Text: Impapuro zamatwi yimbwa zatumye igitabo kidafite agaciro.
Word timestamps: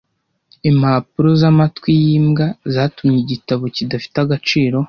Impapuro 0.69 1.29
zamatwi 1.41 1.89
yimbwa 2.05 2.45
zatumye 2.73 3.17
igitabo 3.23 3.63
kidafite 3.75 4.15
agaciro. 4.25 4.77